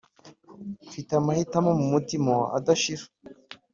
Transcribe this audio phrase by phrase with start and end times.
[0.87, 3.05] mfite amahitamo mumutima adashira